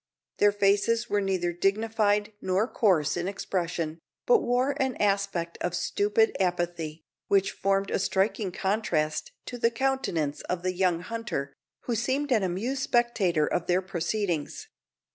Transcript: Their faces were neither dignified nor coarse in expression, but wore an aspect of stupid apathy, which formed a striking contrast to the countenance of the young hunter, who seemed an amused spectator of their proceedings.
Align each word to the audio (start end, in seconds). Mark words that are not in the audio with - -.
Their 0.39 0.51
faces 0.51 1.11
were 1.11 1.21
neither 1.21 1.53
dignified 1.53 2.33
nor 2.41 2.67
coarse 2.67 3.15
in 3.15 3.27
expression, 3.27 3.99
but 4.25 4.39
wore 4.41 4.71
an 4.81 4.95
aspect 4.95 5.59
of 5.61 5.75
stupid 5.75 6.35
apathy, 6.39 7.03
which 7.27 7.51
formed 7.51 7.91
a 7.91 7.99
striking 7.99 8.51
contrast 8.51 9.31
to 9.45 9.59
the 9.59 9.69
countenance 9.69 10.41
of 10.49 10.63
the 10.63 10.73
young 10.73 11.01
hunter, 11.01 11.53
who 11.81 11.93
seemed 11.95 12.31
an 12.31 12.41
amused 12.41 12.81
spectator 12.81 13.45
of 13.45 13.67
their 13.67 13.83
proceedings. 13.83 14.69